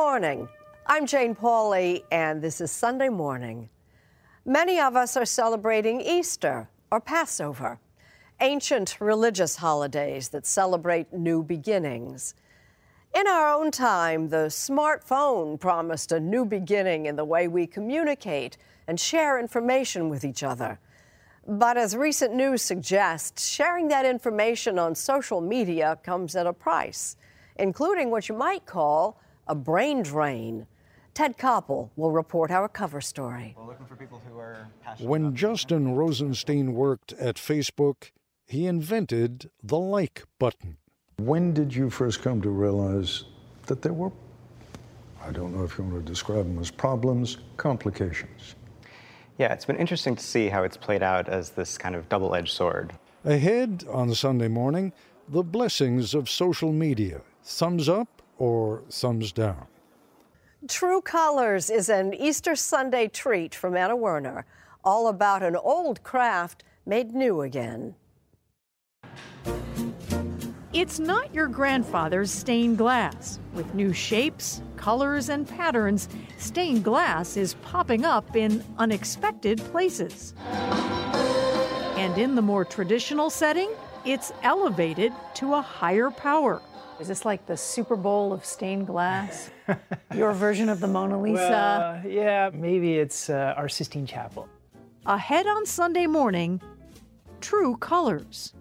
[0.00, 0.48] Morning.
[0.86, 3.68] I'm Jane Pauley, and this is Sunday morning.
[4.46, 7.80] Many of us are celebrating Easter or Passover,
[8.40, 12.36] ancient religious holidays that celebrate new beginnings.
[13.12, 18.56] In our own time, the smartphone promised a new beginning in the way we communicate
[18.86, 20.78] and share information with each other.
[21.44, 27.16] But as recent news suggests, sharing that information on social media comes at a price,
[27.56, 30.66] including what you might call a brain drain.
[31.14, 33.56] Ted Koppel will report our cover story.
[34.98, 38.12] When Justin Rosenstein worked at Facebook,
[38.46, 40.76] he invented the like button.
[41.16, 43.24] When did you first come to realize
[43.66, 44.12] that there were,
[45.22, 48.54] I don't know if you want to describe them as problems, complications?
[49.38, 52.34] Yeah, it's been interesting to see how it's played out as this kind of double
[52.34, 52.92] edged sword.
[53.24, 54.92] Ahead on Sunday morning,
[55.28, 59.66] the blessings of social media thumbs up or thumbs down.
[60.66, 64.44] True Colors is an Easter Sunday treat from Anna Werner,
[64.82, 67.94] all about an old craft made new again.
[70.72, 73.40] It's not your grandfather's stained glass.
[73.54, 80.34] With new shapes, colors, and patterns, stained glass is popping up in unexpected places.
[81.96, 83.70] And in the more traditional setting,
[84.04, 86.62] it's elevated to a higher power.
[87.00, 89.50] Is this like the Super Bowl of stained glass?
[90.14, 91.36] Your version of the Mona Lisa?
[91.36, 94.48] Well, uh, yeah, maybe it's uh, our Sistine Chapel.
[95.06, 96.60] Ahead on Sunday morning,
[97.40, 98.52] True Colors.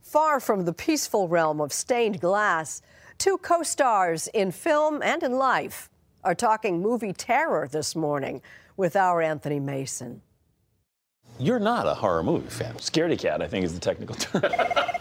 [0.00, 2.80] Far from the peaceful realm of stained glass,
[3.18, 5.90] two co stars in film and in life
[6.24, 8.40] are talking movie terror this morning
[8.78, 10.22] with our Anthony Mason.
[11.38, 12.76] You're not a horror movie fan.
[12.76, 14.42] Scaredy cat, I think, is the technical term.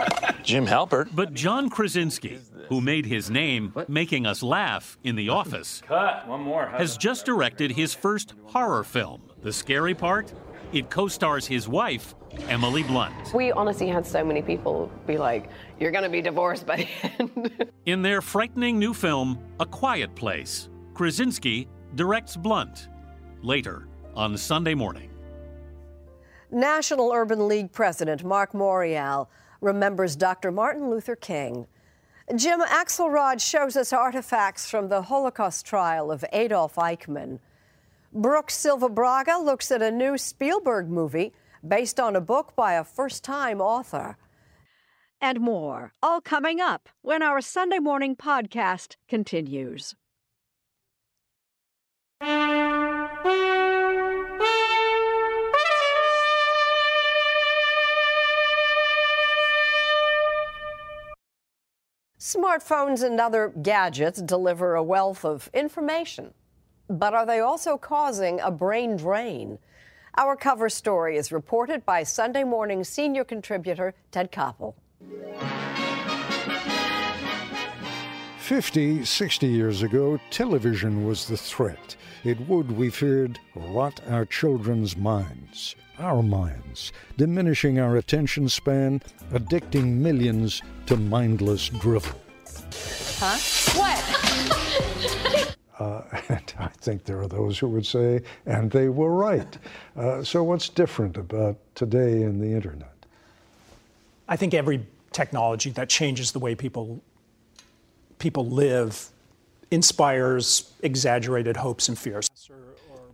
[0.45, 1.09] Jim Halpert.
[1.13, 2.39] But John Krasinski,
[2.69, 6.28] who made his name making us laugh in The Office, Cut.
[6.28, 6.67] One more.
[6.67, 9.22] has just directed his first horror film.
[9.41, 10.31] The scary part?
[10.72, 12.16] It co stars his wife,
[12.47, 13.34] Emily Blunt.
[13.34, 16.88] We honestly had so many people be like, You're going to be divorced by the
[17.19, 17.69] end.
[17.85, 22.89] In their frightening new film, A Quiet Place, Krasinski directs Blunt.
[23.41, 25.09] Later on Sunday morning.
[26.51, 29.28] National Urban League President Marc Morial
[29.65, 30.51] remembers Dr.
[30.51, 31.67] Martin Luther King.
[32.35, 37.39] Jim Axelrod shows us artifacts from the Holocaust trial of Adolf Eichmann.
[38.13, 41.33] Brook Silva Braga looks at a new Spielberg movie
[41.67, 44.17] based on a book by a first time author.
[45.19, 49.95] And more, all coming up when our Sunday morning podcast continues.
[62.25, 66.33] Smartphones and other gadgets deliver a wealth of information.
[66.89, 69.59] But are they also causing a brain drain?
[70.17, 74.73] Our cover story is reported by Sunday morning senior contributor Ted Koppel.
[78.45, 81.95] 50, 60 years ago, television was the threat.
[82.23, 89.01] It would, we feared, rot our children's minds, our minds, diminishing our attention span,
[89.31, 92.22] addicting millions to mindless drivel.
[93.17, 93.38] Huh?
[93.79, 95.55] What?
[95.78, 99.57] Uh, and I think there are those who would say, and they were right.
[99.97, 102.94] Uh, so, what's different about today and the internet?
[104.29, 107.01] I think every technology that changes the way people
[108.19, 109.09] people live
[109.71, 112.29] inspires exaggerated hopes and fears.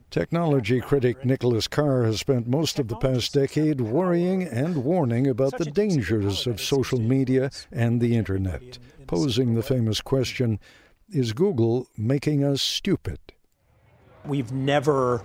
[0.09, 5.58] Technology critic Nicholas Carr has spent most of the past decade worrying and warning about
[5.58, 8.78] the dangers of social media and the internet,
[9.08, 10.59] posing the famous question
[11.09, 13.20] Is Google making us stupid?
[14.26, 15.23] We've never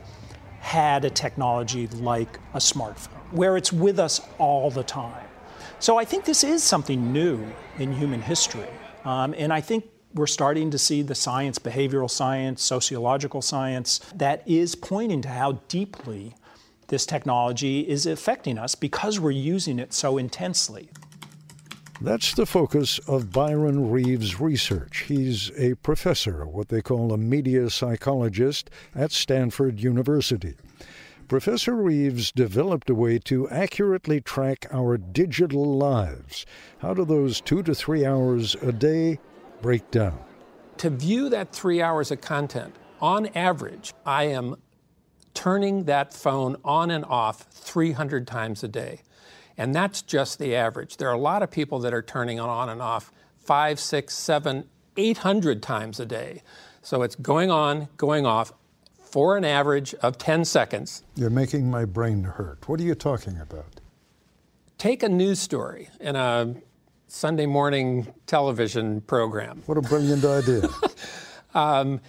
[0.61, 5.27] had a technology like a smartphone, where it's with us all the time.
[5.81, 7.45] So I think this is something new
[7.79, 8.69] in human history.
[9.07, 14.43] Um, and I think we're starting to see the science, behavioral science, sociological science, that
[14.47, 16.35] is pointing to how deeply
[16.89, 20.89] this technology is affecting us because we're using it so intensely.
[22.01, 25.05] That's the focus of Byron Reeves' research.
[25.09, 30.57] He's a professor, what they call a media psychologist at Stanford University.
[31.29, 36.47] Professor Reeves developed a way to accurately track our digital lives.
[36.79, 39.19] How do those two to three hours a day
[39.61, 40.21] break down?
[40.79, 44.57] To view that three hours of content, on average, I am
[45.35, 49.01] turning that phone on and off 300 times a day.
[49.59, 50.97] And that's just the average.
[50.97, 54.69] There are a lot of people that are turning on and off five, six, seven,
[54.97, 56.43] 800 times a day.
[56.83, 58.53] So it's going on, going off
[59.07, 61.03] for an average of 10 seconds.
[61.15, 62.69] You're making my brain hurt.
[62.69, 63.81] What are you talking about?
[64.79, 66.55] Take a news story in a
[67.09, 69.63] Sunday morning television program.
[69.67, 70.69] What a brilliant idea.
[71.55, 72.01] um,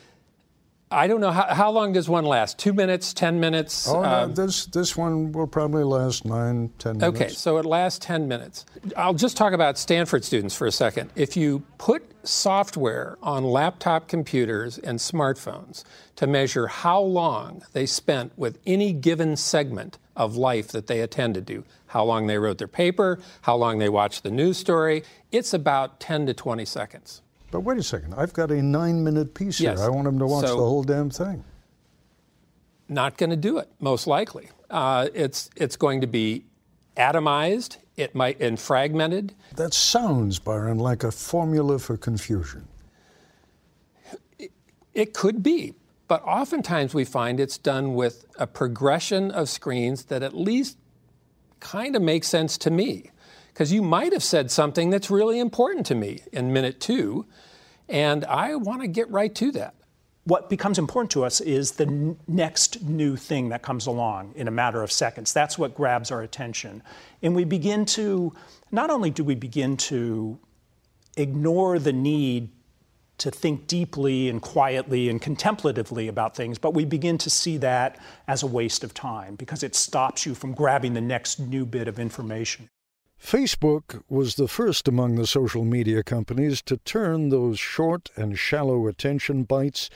[0.89, 2.57] I don't know how, how long does one last?
[2.57, 3.87] Two minutes, ten minutes?
[3.89, 7.21] Oh, no, um, this this one will probably last nine, ten minutes.
[7.21, 8.65] Okay, so it lasts ten minutes.
[8.95, 11.09] I'll just talk about Stanford students for a second.
[11.15, 15.83] If you put software on laptop computers and smartphones
[16.15, 21.47] to measure how long they spent with any given segment of life that they attended
[21.47, 25.53] to, how long they wrote their paper, how long they watched the news story, it's
[25.53, 27.21] about 10 to 20 seconds.
[27.57, 28.13] But wait a second.
[28.13, 29.79] I've got a nine minute piece yes.
[29.79, 29.87] here.
[29.87, 31.43] I want them to watch so, the whole damn thing.
[32.87, 34.49] Not going to do it, most likely.
[34.69, 36.45] Uh, it's, it's going to be
[36.97, 39.33] atomized, it might, and fragmented.
[39.55, 42.67] That sounds, Byron, like a formula for confusion.
[44.37, 44.51] It,
[44.93, 45.73] it could be,
[46.07, 50.77] but oftentimes we find it's done with a progression of screens that at least
[51.59, 53.09] kind of makes sense to me
[53.57, 57.25] because you might have said something that's really important to me in minute two,
[57.89, 59.75] and I want to get right to that.
[60.25, 64.47] What becomes important to us is the n- next new thing that comes along in
[64.47, 65.31] a matter of seconds.
[65.31, 66.83] That's what grabs our attention.
[67.21, 68.33] And we begin to,
[68.69, 70.37] not only do we begin to
[71.15, 72.49] ignore the need
[73.19, 77.97] to think deeply and quietly and contemplatively about things, but we begin to see that
[78.27, 81.87] as a waste of time because it stops you from grabbing the next new bit
[81.87, 82.69] of information.
[83.21, 88.87] Facebook was the first among the social media companies to turn those short and shallow
[88.87, 89.89] attention bites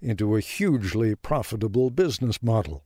[0.00, 2.82] into a hugely profitable business model.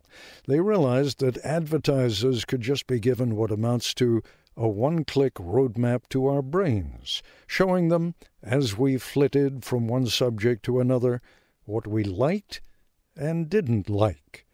[0.49, 4.23] They realized that advertisers could just be given what amounts to
[4.57, 10.65] a one click roadmap to our brains, showing them, as we flitted from one subject
[10.65, 11.21] to another,
[11.65, 12.61] what we liked
[13.17, 14.47] and didn't like.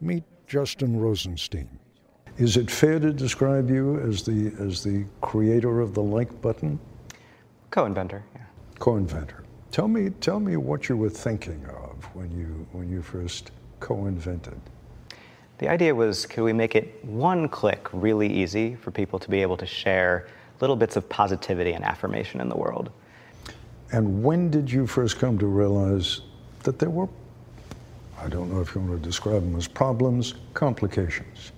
[0.00, 1.77] Meet Justin Rosenstein.
[2.38, 6.78] Is it fair to describe you as the as the creator of the like button?
[7.72, 8.42] Co-inventor, yeah.
[8.78, 9.42] Co-inventor.
[9.72, 13.50] Tell me tell me what you were thinking of when you when you first
[13.80, 14.60] co-invented.
[15.58, 19.42] The idea was could we make it one click really easy for people to be
[19.42, 20.28] able to share
[20.60, 22.92] little bits of positivity and affirmation in the world?
[23.90, 26.20] And when did you first come to realize
[26.62, 27.08] that there were
[28.16, 31.50] I don't know if you want to describe them as problems, complications?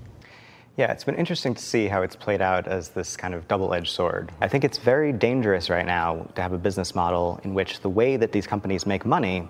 [0.76, 3.75] Yeah, it's been interesting to see how it's played out as this kind of double
[3.75, 4.32] edged sword.
[4.40, 7.88] I think it's very dangerous right now to have a business model in which the
[7.88, 9.49] way that these companies make money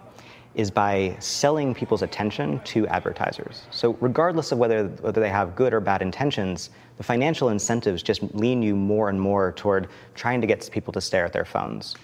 [0.54, 3.62] is by selling people's attention to advertisers.
[3.70, 8.22] So, regardless of whether, whether they have good or bad intentions, the financial incentives just
[8.34, 11.94] lean you more and more toward trying to get people to stare at their phones.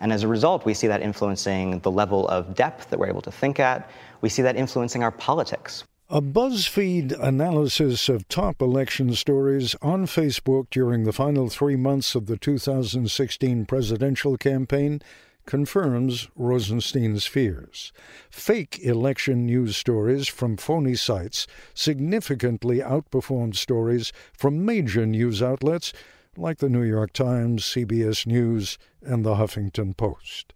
[0.00, 3.22] And as a result, we see that influencing the level of depth that we're able
[3.22, 3.90] to think at.
[4.20, 5.82] We see that influencing our politics.
[6.10, 12.24] A BuzzFeed analysis of top election stories on Facebook during the final three months of
[12.24, 15.02] the 2016 presidential campaign
[15.44, 17.92] confirms Rosenstein's fears.
[18.30, 25.92] Fake election news stories from phony sites significantly outperformed stories from major news outlets
[26.38, 30.54] like the New York Times, CBS News, and the Huffington Post.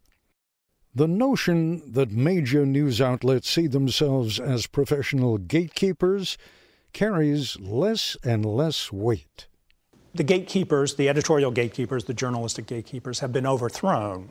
[0.94, 6.37] The notion that major news outlets see themselves as professional gatekeepers
[6.92, 9.46] carries less and less weight.
[10.14, 14.30] The gatekeepers, the editorial gatekeepers, the journalistic gatekeepers have been overthrown.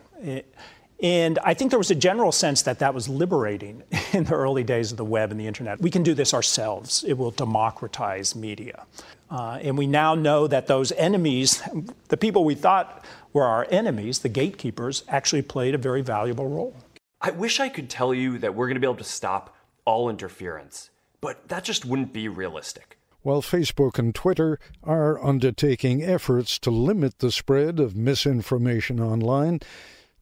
[1.01, 3.81] And I think there was a general sense that that was liberating
[4.13, 5.81] in the early days of the web and the internet.
[5.81, 8.85] We can do this ourselves, it will democratize media.
[9.29, 11.63] Uh, and we now know that those enemies,
[12.09, 13.03] the people we thought
[13.33, 16.75] were our enemies, the gatekeepers, actually played a very valuable role.
[17.21, 19.55] I wish I could tell you that we're going to be able to stop
[19.85, 20.89] all interference,
[21.21, 22.97] but that just wouldn't be realistic.
[23.21, 29.59] While Facebook and Twitter are undertaking efforts to limit the spread of misinformation online,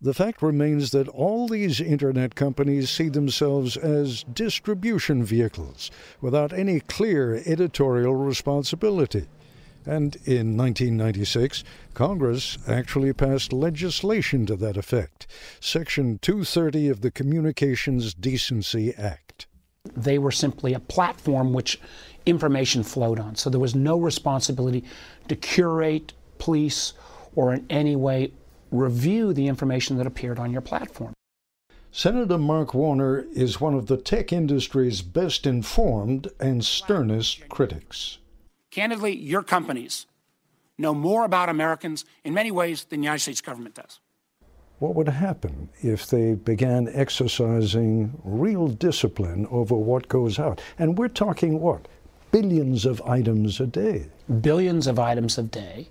[0.01, 5.91] the fact remains that all these internet companies see themselves as distribution vehicles
[6.21, 9.27] without any clear editorial responsibility.
[9.85, 11.63] And in 1996,
[11.93, 15.27] Congress actually passed legislation to that effect,
[15.59, 19.47] Section 230 of the Communications Decency Act.
[19.95, 21.79] They were simply a platform which
[22.25, 23.35] information flowed on.
[23.35, 24.83] So there was no responsibility
[25.27, 26.93] to curate, police,
[27.35, 28.31] or in any way
[28.71, 31.13] review the information that appeared on your platform.
[31.91, 38.19] Senator Mark Warner is one of the tech industry's best informed and sternest critics.
[38.69, 40.05] Candidly, your companies
[40.77, 43.99] know more about Americans in many ways than the United States government does.
[44.79, 50.61] what would happen if they began exercising real discipline over what goes out?
[50.77, 51.87] And we're talking what?
[52.31, 54.07] Billions of items a day.
[54.41, 55.89] Billions of items a day.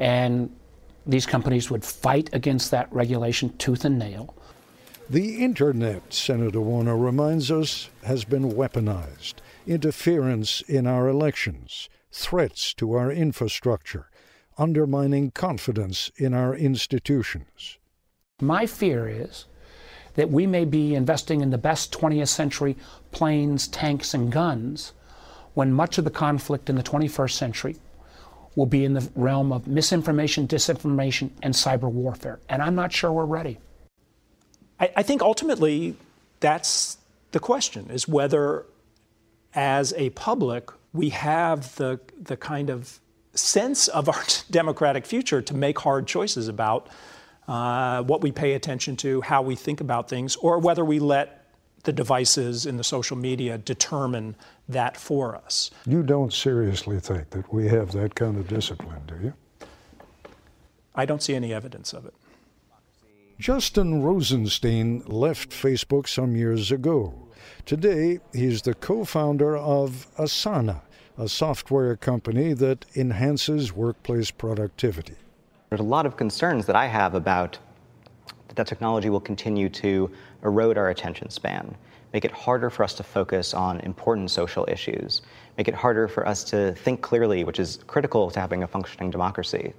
[0.00, 0.50] And
[1.06, 4.34] these companies would fight against that regulation tooth and nail.
[5.08, 9.34] The Internet, Senator Warner reminds us, has been weaponized.
[9.66, 14.08] Interference in our elections, threats to our infrastructure,
[14.56, 17.78] undermining confidence in our institutions.
[18.40, 19.44] My fear is
[20.14, 22.76] that we may be investing in the best 20th century
[23.10, 24.92] planes, tanks, and guns
[25.54, 27.76] when much of the conflict in the 21st century
[28.56, 32.38] will be in the realm of misinformation, disinformation, and cyber warfare.
[32.48, 33.58] And I'm not sure we're ready.
[34.78, 35.96] I, I think ultimately
[36.40, 36.98] that's
[37.32, 38.64] the question is whether,
[39.54, 43.00] as a public, we have the, the kind of
[43.34, 46.88] sense of our democratic future to make hard choices about
[47.48, 51.43] uh, what we pay attention to, how we think about things, or whether we let
[51.84, 54.36] the devices in the social media determine
[54.68, 55.70] that for us.
[55.86, 59.32] You don't seriously think that we have that kind of discipline, do you?
[60.94, 62.14] I don't see any evidence of it.
[63.38, 67.14] Justin Rosenstein left Facebook some years ago.
[67.66, 70.82] Today, he's the co founder of Asana,
[71.18, 75.16] a software company that enhances workplace productivity.
[75.70, 77.58] There's a lot of concerns that I have about
[78.54, 80.10] that, that technology will continue to
[80.42, 81.74] erode our attention span,
[82.12, 85.22] make it harder for us to focus on important social issues,
[85.58, 89.10] make it harder for us to think clearly, which is critical to having a functioning
[89.10, 89.72] democracy.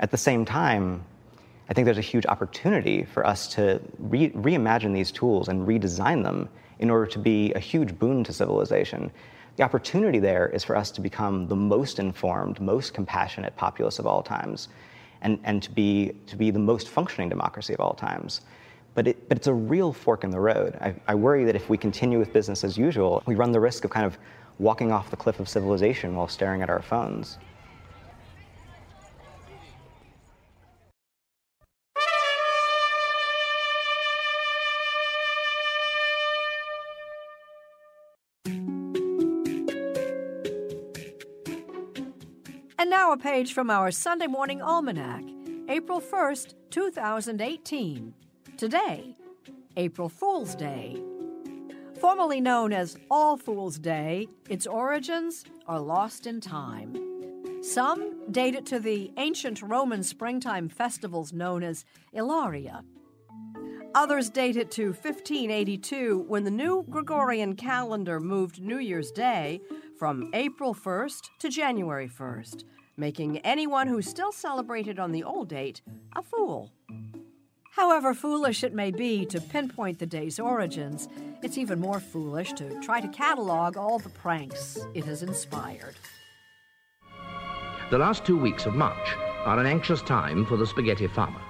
[0.00, 1.04] At the same time,
[1.68, 6.24] I think there's a huge opportunity for us to re- reimagine these tools and redesign
[6.24, 6.48] them
[6.80, 9.10] in order to be a huge boon to civilization.
[9.56, 14.06] The opportunity there is for us to become the most informed, most compassionate populace of
[14.06, 14.68] all times
[15.22, 18.42] and, and to, be, to be the most functioning democracy of all times.
[18.94, 20.76] But, it, but it's a real fork in the road.
[20.80, 23.84] I, I worry that if we continue with business as usual, we run the risk
[23.84, 24.18] of kind of
[24.58, 27.38] walking off the cliff of civilization while staring at our phones.
[43.22, 45.22] Page from our Sunday Morning Almanac,
[45.68, 48.12] April 1st, 2018.
[48.56, 49.14] Today,
[49.76, 51.00] April Fool's Day.
[52.00, 56.96] Formerly known as All Fool's Day, its origins are lost in time.
[57.62, 62.82] Some date it to the ancient Roman springtime festivals known as Hilaria.
[63.94, 69.60] Others date it to 1582 when the new Gregorian calendar moved New Year's Day
[69.96, 72.64] from April 1st to January 1st,
[72.96, 75.82] making anyone who still celebrated on the old date
[76.14, 76.72] a fool.
[77.72, 81.08] However foolish it may be to pinpoint the day's origins,
[81.42, 85.94] it's even more foolish to try to catalog all the pranks it has inspired.
[87.90, 91.40] The last two weeks of March are an anxious time for the spaghetti farmer.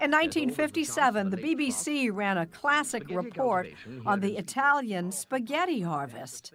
[0.00, 3.68] In 1957, the BBC ran a classic report
[4.06, 6.54] on the Italian spaghetti harvest.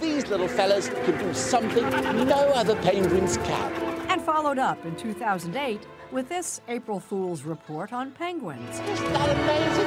[0.00, 1.88] These little fellas can do something
[2.26, 3.72] no other penguins can.
[4.10, 8.78] And followed up in 2008 with this April Fool's report on penguins.
[8.80, 9.86] Isn't that amazing?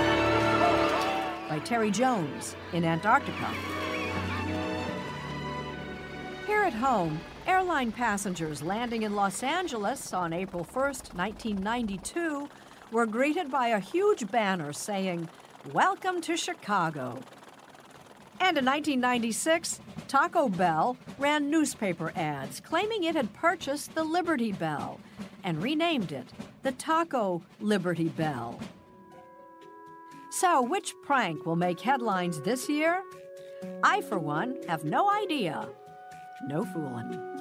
[1.49, 3.53] By Terry Jones in Antarctica.
[6.45, 12.49] Here at home, airline passengers landing in Los Angeles on April 1st, 1992,
[12.91, 15.29] were greeted by a huge banner saying,
[15.73, 17.19] Welcome to Chicago.
[18.41, 24.99] And in 1996, Taco Bell ran newspaper ads claiming it had purchased the Liberty Bell
[25.43, 26.27] and renamed it
[26.63, 28.59] the Taco Liberty Bell.
[30.31, 33.03] So, which prank will make headlines this year?
[33.83, 35.67] I, for one, have no idea.
[36.47, 37.38] No fooling.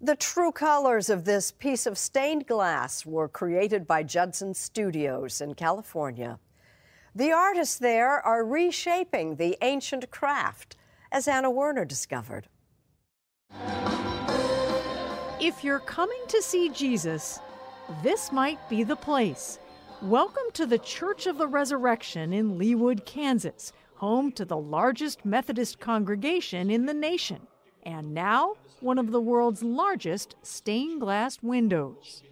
[0.00, 5.54] The true colors of this piece of stained glass were created by Judson Studios in
[5.54, 6.38] California.
[7.14, 10.76] The artists there are reshaping the ancient craft,
[11.10, 12.46] as Anna Werner discovered.
[15.40, 17.40] If you're coming to see Jesus,
[18.02, 19.58] this might be the place.
[20.02, 25.80] Welcome to the Church of the Resurrection in Leawood, Kansas, home to the largest Methodist
[25.80, 27.46] congregation in the nation,
[27.86, 32.22] and now one of the world's largest stained glass windows.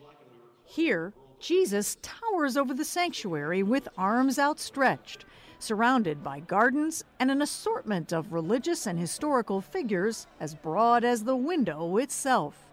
[0.64, 5.24] Here, Jesus towers over the sanctuary with arms outstretched,
[5.60, 11.36] surrounded by gardens and an assortment of religious and historical figures as broad as the
[11.36, 12.72] window itself.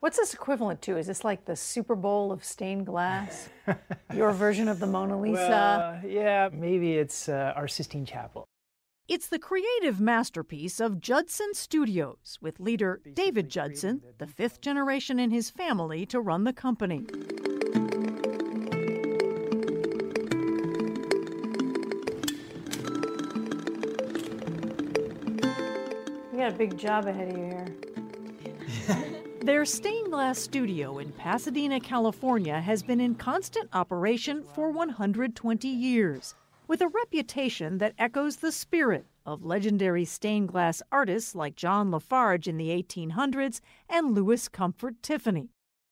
[0.00, 0.96] What's this equivalent to?
[0.96, 3.48] Is this like the Super Bowl of stained glass?
[4.14, 6.00] Your version of the Mona Lisa?
[6.02, 8.44] Well, yeah, maybe it's uh, our Sistine Chapel.
[9.08, 15.30] It's the creative masterpiece of Judson Studios, with leader David Judson, the fifth generation in
[15.30, 17.06] his family to run the company.
[26.30, 29.24] You got a big job ahead of you here.
[29.42, 36.34] Their stained glass studio in Pasadena, California has been in constant operation for 120 years,
[36.68, 42.46] with a reputation that echoes the spirit of legendary stained glass artists like John LaFarge
[42.46, 45.48] in the 1800s and Louis Comfort Tiffany,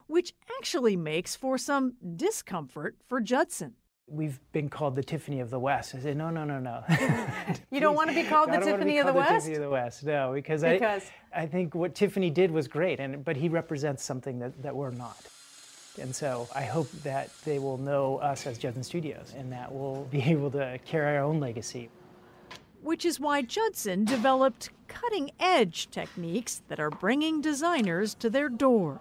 [0.06, 3.74] which actually makes for some discomfort for Judson.
[4.08, 5.94] We've been called the Tiffany of the West.
[5.94, 6.84] I said, no, no, no, no.
[7.70, 9.46] you don't want to be called the Tiffany of the West?
[9.46, 11.10] Tiffany of the West, no, because, because?
[11.34, 14.76] I, I think what Tiffany did was great, and but he represents something that, that
[14.76, 15.16] we're not.
[16.00, 20.04] And so I hope that they will know us as Judson Studios, and that we'll
[20.04, 21.88] be able to carry our own legacy.
[22.82, 29.00] Which is why Judson developed cutting edge techniques that are bringing designers to their door.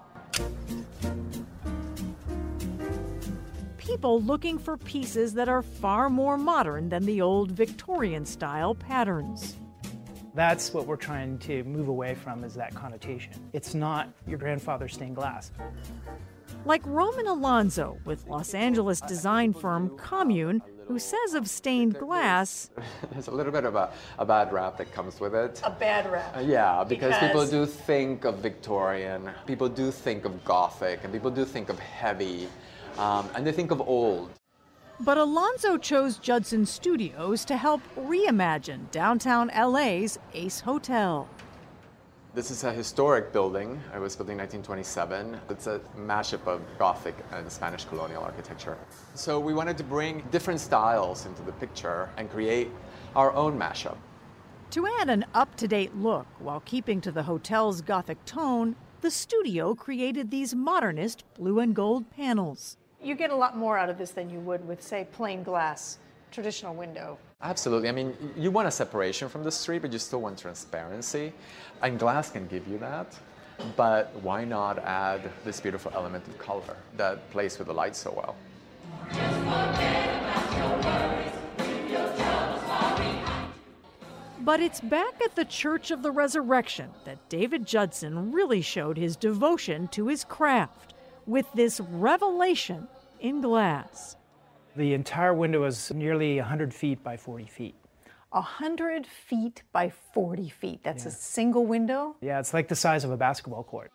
[3.86, 9.56] people looking for pieces that are far more modern than the old Victorian style patterns.
[10.34, 13.34] That's what we're trying to move away from is that connotation.
[13.54, 15.52] It's not your grandfather's stained glass.
[16.66, 22.72] Like Roman Alonso with Los Angeles design firm Commune, who says of stained glass
[23.12, 25.62] There's a little bit of a, a bad rap that comes with it.
[25.64, 26.36] A bad rap.
[26.36, 31.14] Uh, yeah, because, Because- people do think of Victorian, people do think of Gothic, and
[31.14, 32.48] people do think of heavy,
[32.98, 34.32] um, and they think of old.
[35.02, 41.28] But Alonso chose Judson Studios to help reimagine downtown LA's Ace Hotel.
[42.36, 43.82] This is a historic building.
[43.96, 45.40] It was built in 1927.
[45.50, 48.78] It's a mashup of Gothic and Spanish colonial architecture.
[49.14, 52.70] So we wanted to bring different styles into the picture and create
[53.16, 53.96] our own mashup.
[54.72, 59.12] To add an up to date look while keeping to the hotel's Gothic tone, the
[59.12, 62.76] studio created these modernist blue and gold panels.
[63.02, 66.00] You get a lot more out of this than you would with, say, plain glass,
[66.32, 67.18] traditional window.
[67.42, 67.90] Absolutely.
[67.90, 71.34] I mean, you want a separation from the street, but you still want transparency.
[71.84, 73.18] And glass can give you that.
[73.76, 78.12] But why not add this beautiful element of color that plays with the light so
[78.12, 78.36] well?
[84.40, 89.16] But it's back at the Church of the Resurrection that David Judson really showed his
[89.16, 90.94] devotion to his craft
[91.26, 92.88] with this revelation
[93.20, 94.18] in glass.
[94.76, 97.76] The entire window is nearly 100 feet by 40 feet.
[98.34, 100.82] Hundred feet by 40 feet.
[100.84, 102.18] That's a single window?
[102.20, 103.94] Yeah, it's like the size of a basketball court.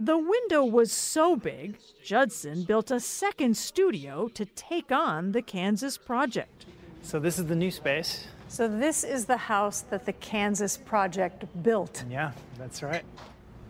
[0.00, 5.96] The window was so big, Judson built a second studio to take on the Kansas
[5.96, 6.66] project.
[7.02, 8.26] So this is the new space.
[8.48, 12.04] So this is the house that the Kansas project built.
[12.10, 13.04] Yeah, that's right.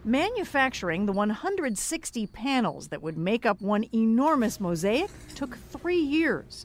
[0.08, 6.64] Manufacturing the 160 panels that would make up one enormous mosaic took three years.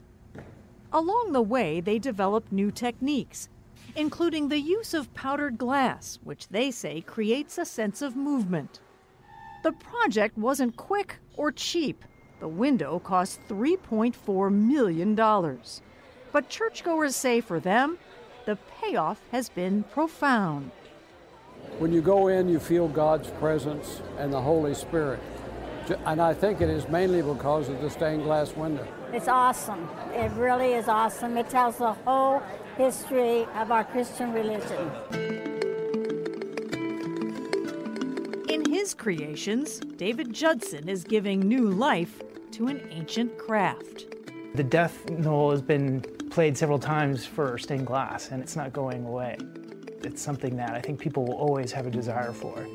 [0.90, 3.50] Along the way, they developed new techniques,
[3.96, 8.80] including the use of powdered glass, which they say creates a sense of movement.
[9.62, 12.02] The project wasn't quick or cheap.
[12.40, 15.14] The window cost $3.4 million.
[16.32, 17.98] But churchgoers say for them,
[18.46, 20.70] the payoff has been profound.
[21.78, 25.20] When you go in, you feel God's presence and the Holy Spirit.
[26.06, 28.86] And I think it is mainly because of the stained glass window.
[29.12, 29.88] It's awesome.
[30.12, 31.36] It really is awesome.
[31.36, 32.42] It tells the whole
[32.76, 34.90] history of our Christian religion.
[38.48, 42.22] In his creations, David Judson is giving new life
[42.52, 44.06] to an ancient craft.
[44.54, 46.00] The death knoll has been
[46.30, 49.36] played several times for stained glass, and it's not going away.
[50.04, 52.66] It's something that I think people will always have a desire for.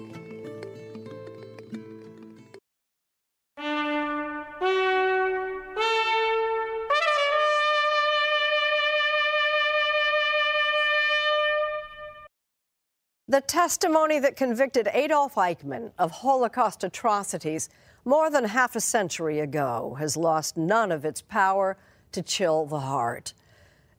[13.27, 17.69] The testimony that convicted Adolf Eichmann of Holocaust atrocities
[18.03, 21.77] more than half a century ago has lost none of its power
[22.11, 23.35] to chill the heart.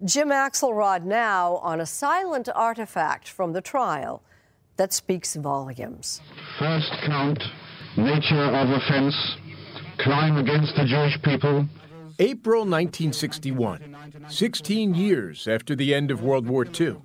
[0.03, 4.23] Jim Axelrod now on a silent artifact from the trial
[4.77, 6.23] that speaks volumes.
[6.59, 7.43] First count,
[7.99, 9.15] nature of offense,
[9.99, 11.69] crime against the Jewish people,
[12.19, 16.97] April 1961, 16 years after the end of World War II.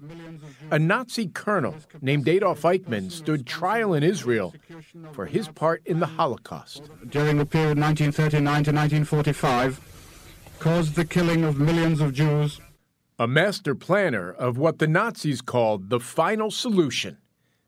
[0.72, 4.54] A Nazi colonel named Adolf Eichmann stood trial in Israel
[5.12, 6.90] for his part in the Holocaust.
[7.10, 9.82] During the period 1939 to 1945,
[10.60, 12.62] caused the killing of millions of Jews.
[13.18, 17.18] A master planner of what the Nazis called the final solution,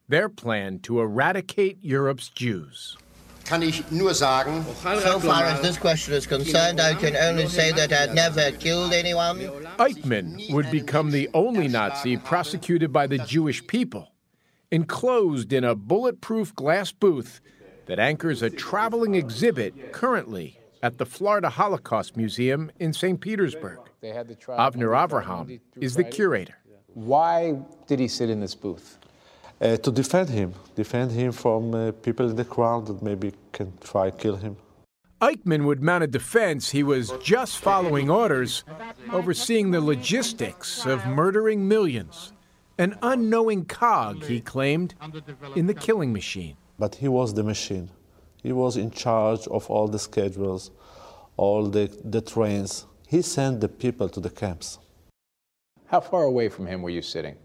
[0.10, 2.98] their plan to eradicate Europe's Jews.
[3.46, 4.66] kann ich nur sagen,
[5.02, 8.92] So far as this question is concerned, I can only say that I've never killed
[8.92, 9.40] anyone.
[9.80, 14.12] Eichmann would become the only Nazi prosecuted by the Jewish people,
[14.70, 17.40] enclosed in a bulletproof glass booth
[17.86, 23.22] that anchors a traveling exhibit currently at the Florida Holocaust Museum in St.
[23.22, 23.80] Petersburg.
[24.04, 26.56] Avner Avraham is the curator.
[26.94, 28.98] Why did he sit in this booth?
[29.60, 33.74] Uh, to defend him, defend him from uh, people in the crowd that maybe can
[33.82, 34.56] try kill him.
[35.20, 38.64] Eichmann would mount a defense he was just following orders,
[39.12, 42.34] overseeing the logistics of murdering millions.
[42.78, 44.94] An unknowing cog, he claimed,
[45.56, 46.56] in the killing machine.
[46.78, 47.90] But he was the machine.
[48.44, 50.70] He was in charge of all the schedules,
[51.36, 52.86] all the, the trains.
[53.10, 54.80] He sent the people to the camps.
[55.86, 57.38] How far away from him were you sitting?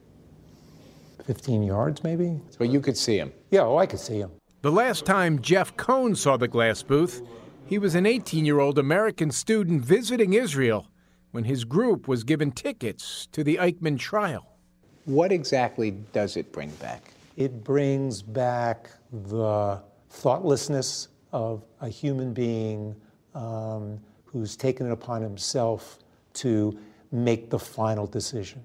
[1.24, 2.40] 15 yards, maybe?
[2.58, 3.32] But you could see him?
[3.52, 4.32] Yeah, oh, I could see him.
[4.62, 7.22] The last time Jeff Cohn saw the glass booth,
[7.64, 10.88] he was an 18 year old American student visiting Israel
[11.30, 14.56] when his group was given tickets to the Eichmann trial.
[15.04, 17.12] What exactly does it bring back?
[17.36, 22.96] It brings back the thoughtlessness of a human being
[23.36, 24.00] um,
[24.32, 25.98] who's taken it upon himself
[26.34, 26.78] to
[27.10, 28.64] make the final decision.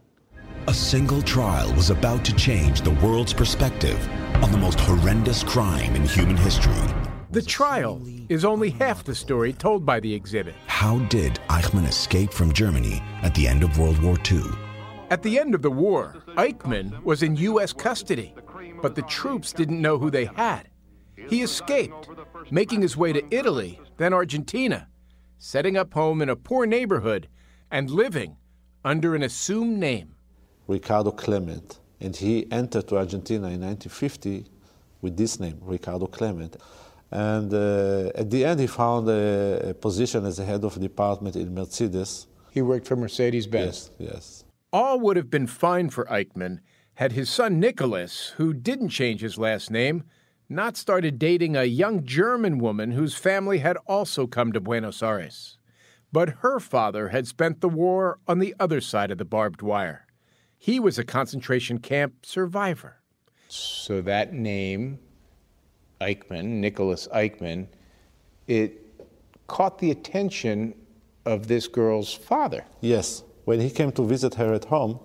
[0.67, 3.97] A single trial was about to change the world's perspective
[4.43, 6.73] on the most horrendous crime in human history.
[7.31, 10.55] The trial is only half the story told by the exhibit.
[10.67, 14.43] How did Eichmann escape from Germany at the end of World War II?
[15.09, 17.73] At the end of the war, Eichmann was in U.S.
[17.73, 18.33] custody,
[18.81, 20.69] but the troops didn't know who they had.
[21.29, 22.09] He escaped,
[22.51, 24.87] making his way to Italy, then Argentina,
[25.37, 27.27] setting up home in a poor neighborhood
[27.71, 28.37] and living
[28.83, 30.15] under an assumed name.
[30.67, 31.79] Ricardo Klement.
[31.99, 34.45] And he entered to Argentina in 1950
[35.01, 36.57] with this name, Ricardo Klement.
[37.11, 40.79] And uh, at the end, he found a, a, position as the head of a
[40.79, 42.27] department in Mercedes.
[42.51, 43.91] He worked for Mercedes Benz?
[43.97, 44.43] Yes, yes.
[44.73, 46.59] All would have been fine for Eichmann
[46.95, 50.03] had his son Nicholas, who didn't change his last name,
[50.49, 55.57] not started dating a young German woman whose family had also come to Buenos Aires.
[56.11, 60.05] But her father had spent the war on the other side of the barbed wire.
[60.57, 63.01] He was a concentration camp survivor.
[63.49, 64.99] So that name,
[66.01, 67.67] Eichmann, Nicholas Eichmann,
[68.47, 68.83] it
[69.47, 70.73] caught the attention
[71.25, 72.65] of this girl's father.
[72.81, 73.23] Yes.
[73.45, 74.99] When he came to visit her at home,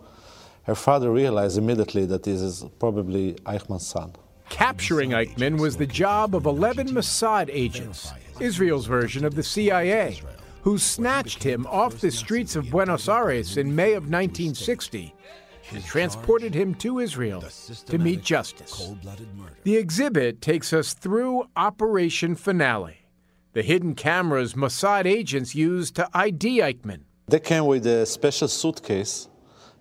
[0.64, 4.12] her father realized immediately that this is probably Eichmann's son.
[4.52, 10.20] Capturing Eichmann was the job of 11 Mossad agents, Israel's version of the CIA,
[10.60, 15.14] who snatched him off the streets of Buenos Aires in May of 1960
[15.70, 17.42] and transported him to Israel
[17.86, 18.92] to meet justice.
[19.64, 23.06] The exhibit takes us through Operation Finale,
[23.54, 27.04] the hidden cameras Mossad agents used to ID Eichmann.
[27.26, 29.28] They came with a special suitcase.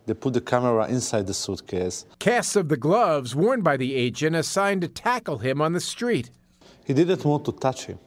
[0.06, 2.06] They put the camera inside the suitcase.
[2.20, 6.32] Casts of the gloves worn by the agent assigned to tackle him on the street.
[6.86, 8.00] He didn't want to touch him.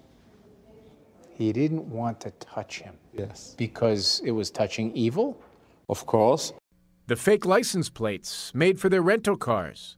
[1.30, 2.94] He didn't want to touch him?
[3.12, 3.54] Yes.
[3.56, 5.40] Because it was touching evil?
[5.88, 6.52] Of course
[7.06, 9.96] the fake license plates made for their rental cars,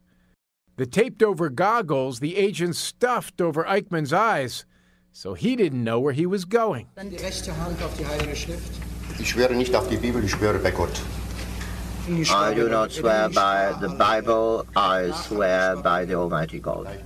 [0.77, 4.65] the taped over goggles the agent stuffed over Eichmann's eyes
[5.13, 6.89] so he didn't know where he was going.
[9.19, 11.01] Ich schwöre nicht auf die Bibel, ich schwöre bei Gott.
[12.31, 17.03] I do not swear by the Bible, I swear by the Almighty God.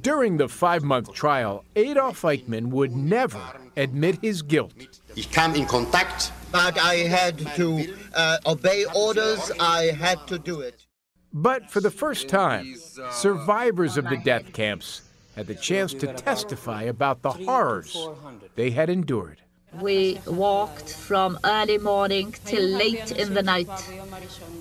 [0.00, 3.42] During the five month trial, Adolf Eichmann would never
[3.76, 4.72] admit his guilt.
[5.16, 9.50] Ich kam in Kontakt but I had to uh, obey orders.
[9.60, 10.86] I had to do it.
[11.32, 12.74] But for the first time,
[13.10, 15.02] survivors of the death camps
[15.36, 18.08] had the chance to testify about the horrors
[18.54, 19.42] they had endured.
[19.74, 23.68] We walked from early morning till late in the night.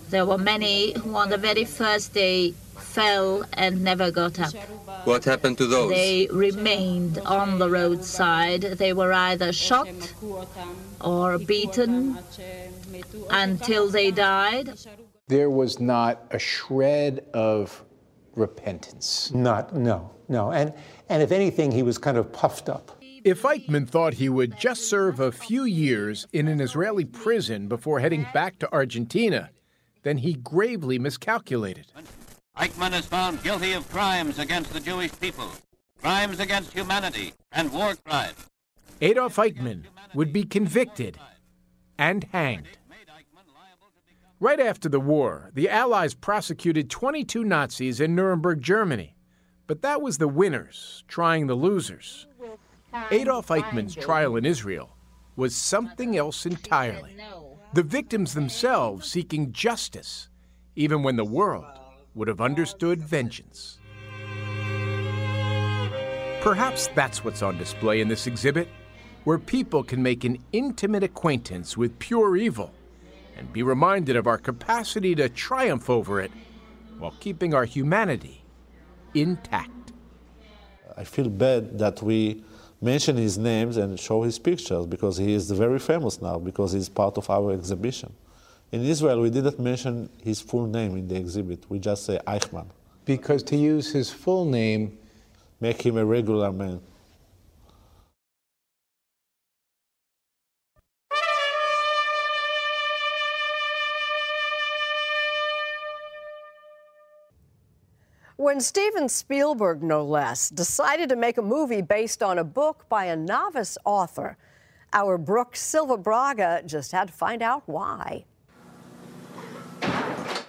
[0.10, 4.54] There were many who, on the very first day, fell and never got up.
[5.06, 5.90] What happened to those?
[5.90, 8.62] They remained on the roadside.
[8.62, 9.88] They were either shot
[11.02, 12.18] or beaten
[13.30, 14.78] until they died.
[15.28, 17.84] There was not a shred of
[18.36, 19.32] repentance.
[19.34, 20.52] Not, no, no.
[20.52, 20.74] And,
[21.10, 22.97] and if anything, he was kind of puffed up.
[23.28, 28.00] If Eichmann thought he would just serve a few years in an Israeli prison before
[28.00, 29.50] heading back to Argentina,
[30.04, 31.88] then he gravely miscalculated.
[32.56, 35.52] Eichmann is found guilty of crimes against the Jewish people,
[36.02, 38.48] crimes against humanity, and war crimes.
[39.02, 41.20] Adolf Eichmann would be convicted
[42.00, 42.78] and hanged.
[44.40, 49.18] Right after the war, the Allies prosecuted 22 Nazis in Nuremberg, Germany.
[49.68, 52.26] But that was the winners trying the losers.
[53.12, 54.96] Adolf Eichmann's trial in Israel
[55.36, 57.16] was something else entirely.
[57.74, 60.30] The victims themselves seeking justice,
[60.76, 61.66] even when the world
[62.16, 63.80] would have understood vengeance.
[66.42, 68.68] Perhaps that's what's on display in this exhibit,
[69.26, 72.74] where people can make an intimate acquaintance with pure evil
[73.38, 76.32] and be reminded of our capacity to triumph over it
[76.98, 78.44] while keeping our humanity
[79.14, 79.92] intact.
[80.96, 82.44] I feel bad that we
[82.82, 86.90] mention his names and show his pictures because he is very famous now because he's
[86.90, 88.14] part of our exhibition.
[88.72, 91.66] In Israel, we didn't mention his full name in the exhibit.
[91.70, 92.68] We just say Eichmann.
[93.06, 94.98] Because to use his full name
[95.60, 96.82] make him a regular man.
[108.48, 113.04] When Steven Spielberg, no less, decided to make a movie based on a book by
[113.04, 114.38] a novice author,
[114.94, 118.24] our Brook Silva Braga just had to find out why.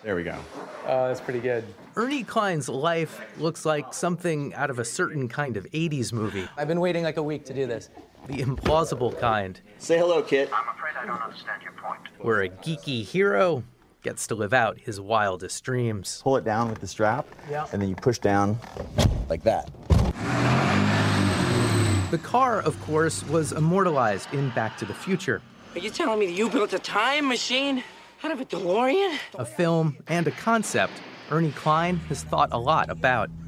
[0.05, 0.39] There we go.
[0.87, 1.65] Oh, that's pretty good.
[1.97, 6.49] Ernie Cline's life looks like something out of a certain kind of 80s movie.
[6.57, 7.91] I've been waiting like a week to do this.
[8.29, 9.61] The implausible kind.
[9.79, 10.51] Say hello, Kit.
[10.53, 12.03] I'm afraid I don't understand your point.
[12.21, 13.65] Where a geeky hero
[14.03, 16.21] gets to live out his wildest dreams.
[16.23, 17.67] Pull it down with the strap, yeah.
[17.73, 18.59] and then you push down
[19.29, 19.71] like that.
[22.11, 25.43] The car, of course, was immortalized in Back to the Future.
[25.75, 27.85] Are you telling me that you built a time machine
[28.25, 29.19] out of a DeLorean?
[29.35, 30.95] A film and a concept
[31.31, 33.31] Ernie Cline has thought a lot about.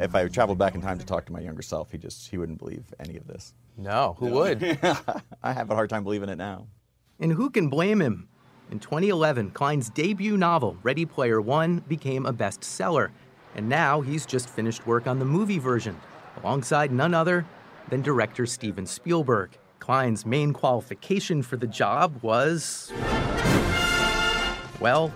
[0.00, 2.38] If I traveled back in time to talk to my younger self, he just he
[2.38, 3.52] wouldn't believe any of this.
[3.76, 4.62] No, who would?
[5.42, 6.68] I have a hard time believing it now.
[7.18, 8.29] And who can blame him?
[8.70, 13.10] In 2011, Cline's debut novel, Ready Player One, became a bestseller.
[13.56, 15.98] And now he's just finished work on the movie version,
[16.40, 17.44] alongside none other
[17.88, 19.50] than director Steven Spielberg.
[19.80, 22.92] Cline's main qualification for the job was.
[24.78, 25.12] Well,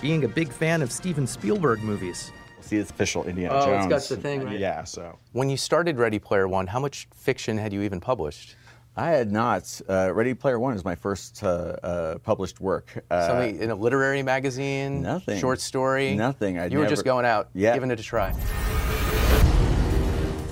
[0.00, 2.32] being a big fan of Steven Spielberg movies.
[2.62, 3.92] See, it's official Indiana oh, Jones.
[3.92, 4.58] it's got the thing, right?
[4.58, 5.18] Yeah, so.
[5.32, 8.56] When you started Ready Player One, how much fiction had you even published?
[8.98, 9.80] I had not.
[9.86, 13.04] Uh, Ready Player One is my first uh, uh, published work.
[13.10, 15.02] Uh, Something in a literary magazine?
[15.02, 15.38] Nothing.
[15.38, 16.14] Short story?
[16.14, 16.58] Nothing.
[16.58, 16.94] I'd you were never...
[16.94, 17.74] just going out, yeah.
[17.74, 18.32] giving it a try.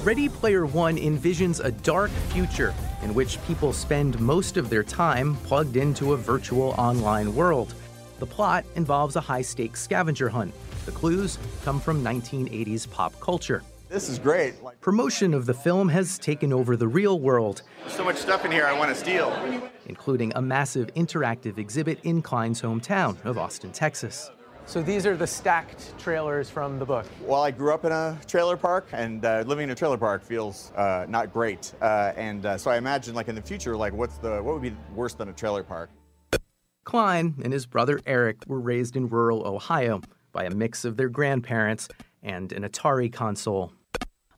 [0.03, 5.37] Ready Player One envisions a dark future in which people spend most of their time
[5.37, 7.73] plugged into a virtual online world.
[8.19, 10.53] The plot involves a high stakes scavenger hunt.
[10.85, 13.63] The clues come from 1980s pop culture.
[13.95, 14.55] This is great.
[14.81, 17.63] Promotion of the film has taken over the real world.
[17.83, 19.33] There's so much stuff in here I want to steal.
[19.87, 24.33] Including a massive interactive exhibit in Cline's hometown of Austin, Texas.
[24.67, 27.07] So these are the stacked trailers from the book.
[27.21, 30.25] Well, I grew up in a trailer park, and uh, living in a trailer park
[30.25, 31.73] feels uh, not great.
[31.81, 34.63] Uh, and uh, so I imagine, like in the future, like what's the what would
[34.63, 35.89] be worse than a trailer park?
[36.83, 40.01] Cline and his brother Eric were raised in rural Ohio
[40.33, 41.87] by a mix of their grandparents
[42.25, 43.73] and an Atari console.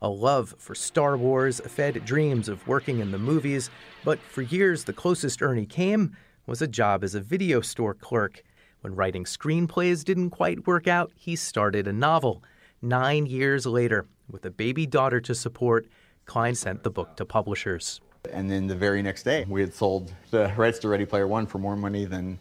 [0.02, 3.70] A love for Star Wars fed dreams of working in the movies,
[4.04, 6.14] but for years the closest Ernie came
[6.46, 8.42] was a job as a video store clerk.
[8.82, 12.42] When writing screenplays didn't quite work out, he started a novel.
[12.82, 15.86] Nine years later, with a baby daughter to support,
[16.26, 18.00] Cline sent the book to publishers.
[18.30, 21.46] And then the very next day, we had sold the rights to Ready Player One
[21.46, 22.38] for more money than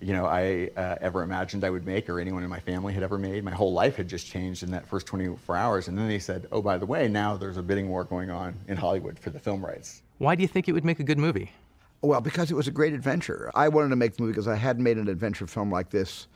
[0.00, 3.02] you know, I uh, ever imagined I would make or anyone in my family had
[3.02, 3.44] ever made.
[3.44, 5.88] My whole life had just changed in that first 24 hours.
[5.88, 8.54] And then they said, oh, by the way, now there's a bidding war going on
[8.68, 10.02] in Hollywood for the film rights.
[10.18, 11.52] Why do you think it would make a good movie?
[12.02, 13.50] Well, because it was a great adventure.
[13.54, 16.28] I wanted to make the movie because I hadn't made an adventure film like this,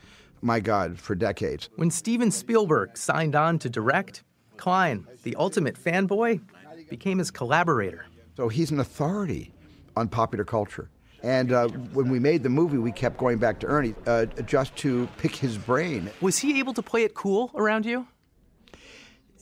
[0.43, 1.71] my God, for decades.
[1.77, 4.25] When Steven Spielberg signed on to direct,
[4.57, 6.41] Cline, the ultimate fanboy,
[6.89, 8.07] became his collaborator.
[8.37, 9.53] So he's an authority
[9.97, 10.91] on popular culture.
[11.25, 14.77] And uh, when we made the movie, we kept going back to Ernie uh, just
[14.77, 16.11] to pick his brain.
[16.21, 18.07] Was he able to play it cool around you?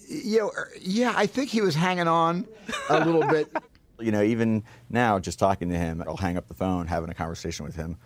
[0.08, 2.46] You know, yeah, I think he was hanging on
[2.88, 3.48] a little bit.
[4.00, 7.14] You know, even now, just talking to him, I'll hang up the phone, having a
[7.14, 7.98] conversation with him.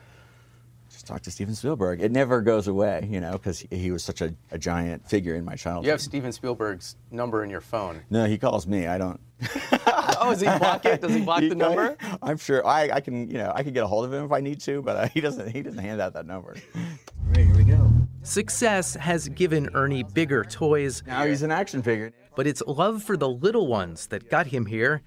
[0.90, 2.02] Just talk to Steven Spielberg.
[2.02, 5.46] It never goes away, you know, because he was such a, a, giant figure in
[5.46, 5.86] my childhood.
[5.86, 8.02] You have Steven Spielberg's number in your phone.
[8.10, 8.86] No, he calls me.
[8.86, 9.20] I don't.
[10.26, 11.00] oh, does he block it?
[11.00, 11.96] Does he block the number?
[12.22, 14.32] I'm sure I, I can, you know, I can get a hold of him if
[14.32, 15.50] I need to, but uh, he doesn't.
[15.50, 16.56] He doesn't hand out that number.
[17.28, 17.90] Right, here we go.
[18.22, 21.02] Success has given Ernie bigger toys.
[21.06, 22.12] Now he's an action figure.
[22.34, 25.02] But it's love for the little ones that got him here.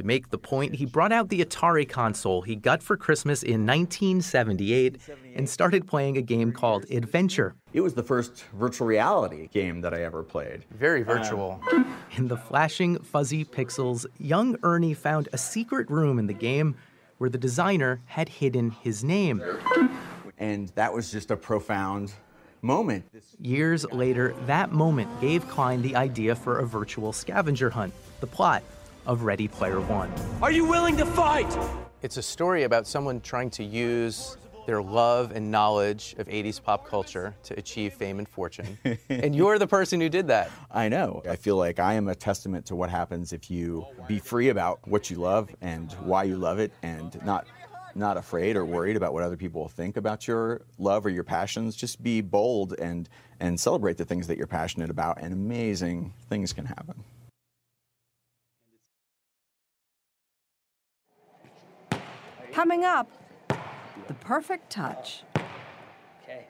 [0.00, 3.66] To make the point, he brought out the Atari console he got for Christmas in
[3.66, 4.96] 1978
[5.34, 7.54] and started playing a game called Adventure.
[7.74, 10.64] It was the first virtual reality game that I ever played.
[10.70, 11.60] Very virtual.
[11.70, 16.76] Um, in the flashing, fuzzy pixels, young Ernie found a secret room in the game
[17.18, 19.42] where the designer had hidden his name.
[20.38, 22.14] And that was just a profound
[22.62, 23.04] moment.
[23.38, 28.62] Years later, that moment gave Cline the idea for a virtual scavenger hunt, the plot
[29.06, 30.12] of Ready Player One.
[30.42, 31.56] Are you willing to fight?
[32.02, 34.36] It's a story about someone trying to use
[34.66, 38.78] their love and knowledge of 80s pop culture to achieve fame and fortune.
[39.08, 40.50] and you're the person who did that.
[40.70, 41.22] I know.
[41.28, 44.86] I feel like I am a testament to what happens if you be free about
[44.86, 47.46] what you love and why you love it and not
[47.96, 51.24] not afraid or worried about what other people will think about your love or your
[51.24, 51.74] passions.
[51.74, 53.08] Just be bold and
[53.40, 56.94] and celebrate the things that you're passionate about and amazing things can happen.
[62.52, 63.08] Coming up,
[64.08, 65.22] the perfect touch.
[66.24, 66.46] Okay.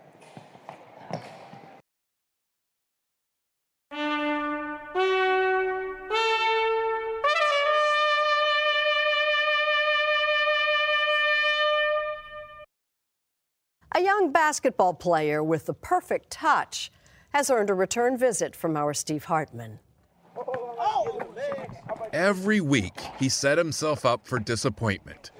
[13.93, 16.91] A young basketball player with the perfect touch
[17.35, 19.81] has earned a return visit from our Steve Hartman.
[22.13, 25.31] Every week, he set himself up for disappointment.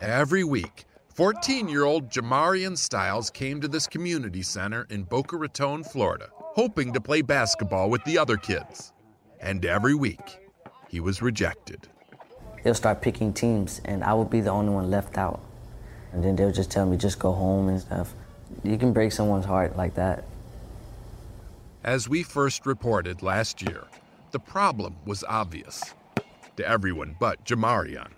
[0.00, 0.84] Every week,
[1.16, 6.92] 14 year old Jamarian Styles came to this community center in Boca Raton, Florida, hoping
[6.92, 8.92] to play basketball with the other kids.
[9.40, 10.38] And every week,
[10.88, 11.88] he was rejected.
[12.62, 15.40] They'll start picking teams, and I would be the only one left out.
[16.12, 18.14] And then they'll just tell me, just go home and stuff.
[18.62, 20.22] You can break someone's heart like that.
[21.82, 23.82] As we first reported last year,
[24.30, 25.82] the problem was obvious
[26.56, 28.12] to everyone but Jamarian.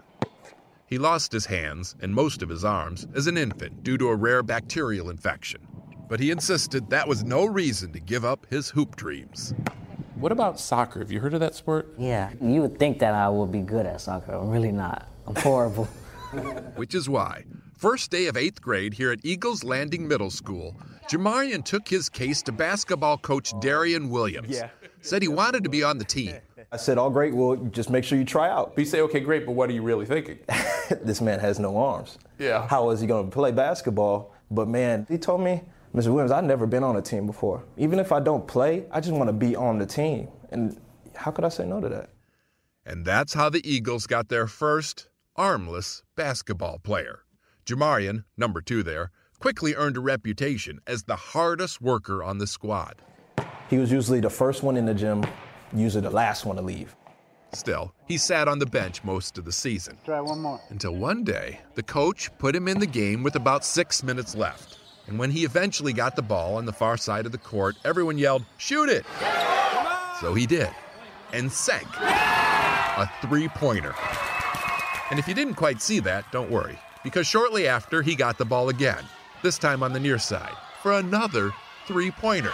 [0.90, 4.16] He lost his hands and most of his arms as an infant due to a
[4.16, 5.60] rare bacterial infection,
[6.08, 9.54] but he insisted that was no reason to give up his hoop dreams.
[10.16, 10.98] What about soccer?
[10.98, 11.94] Have you heard of that sport?
[11.96, 14.32] Yeah, you would think that I would be good at soccer.
[14.32, 15.06] I'm really not.
[15.28, 15.84] I'm horrible.
[16.74, 17.44] Which is why,
[17.78, 20.76] first day of eighth grade here at Eagles Landing Middle School,
[21.08, 24.50] Jamarian took his case to basketball coach Darian Williams.
[24.50, 24.70] Yeah.
[25.02, 26.34] Said he wanted to be on the team.
[26.72, 27.34] I said, all great.
[27.34, 29.72] Well, just make sure you try out." But you say, "Okay, great," but what are
[29.72, 30.38] you really thinking?
[31.02, 32.18] this man has no arms.
[32.38, 32.66] Yeah.
[32.68, 34.34] How is he going to play basketball?
[34.50, 35.62] But man, he told me,
[35.94, 36.08] Mr.
[36.08, 37.64] Williams, I've never been on a team before.
[37.76, 40.28] Even if I don't play, I just want to be on the team.
[40.50, 40.80] And
[41.14, 42.10] how could I say no to that?
[42.86, 47.20] And that's how the Eagles got their first armless basketball player.
[47.66, 53.02] Jamarian, number two there, quickly earned a reputation as the hardest worker on the squad.
[53.68, 55.24] He was usually the first one in the gym,
[55.74, 56.94] usually the last one to leave.
[57.52, 59.98] Still, he sat on the bench most of the season.
[60.04, 60.60] Try one more.
[60.68, 64.78] Until one day, the coach put him in the game with about six minutes left.
[65.08, 68.18] And when he eventually got the ball on the far side of the court, everyone
[68.18, 69.04] yelled, Shoot it!
[70.20, 70.70] So he did,
[71.32, 73.94] and sank a three pointer.
[75.10, 78.44] And if you didn't quite see that, don't worry, because shortly after, he got the
[78.44, 79.04] ball again,
[79.42, 81.50] this time on the near side, for another
[81.86, 82.52] three pointer.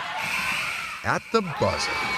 [1.05, 2.16] At the buzzer.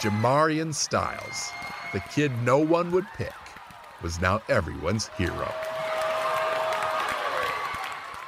[0.00, 1.52] Jamarian Styles,
[1.92, 3.34] the kid no one would pick,
[4.00, 5.52] was now everyone's hero.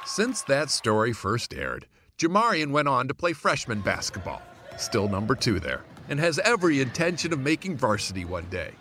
[0.05, 1.87] Since that story first aired,
[2.19, 4.43] Jamarian went on to play freshman basketball,
[4.77, 8.73] still number two there, and has every intention of making varsity one day.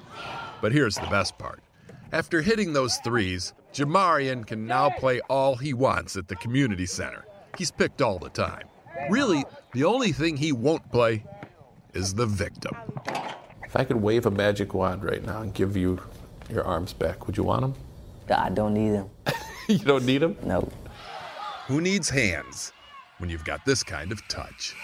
[0.61, 1.61] But here's the best part.
[2.12, 7.24] After hitting those threes, Jamarian can now play all he wants at the community center.
[7.57, 8.68] He's picked all the time.
[9.09, 11.24] Really, the only thing he won't play
[11.95, 12.76] is the victim.
[13.64, 16.01] If I could wave a magic wand right now and give you
[16.51, 17.74] your arms back, would you want them?
[18.34, 19.11] I don't need them.
[19.68, 20.36] you don't need them?
[20.43, 20.68] No.
[21.66, 22.72] Who needs hands
[23.18, 24.74] when you've got this kind of touch?